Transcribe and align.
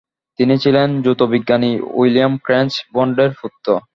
তিনি 0.39 0.55
ছিলেন 0.63 0.89
জ্যোতির্বিজ্ঞানী 1.03 1.71
উইলিয়াম 1.99 2.33
ক্র্যাঞ্চ 2.37 2.73
বন্ডের 2.93 3.31
পুত্র। 3.39 3.67